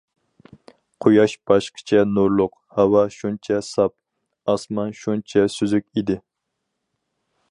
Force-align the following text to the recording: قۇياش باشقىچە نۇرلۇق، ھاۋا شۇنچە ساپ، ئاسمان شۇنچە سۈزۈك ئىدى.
قۇياش 1.05 1.35
باشقىچە 1.51 1.99
نۇرلۇق، 2.13 2.55
ھاۋا 2.79 3.03
شۇنچە 3.17 3.61
ساپ، 3.69 3.95
ئاسمان 4.55 4.97
شۇنچە 5.03 5.47
سۈزۈك 5.59 5.87
ئىدى. 6.01 6.19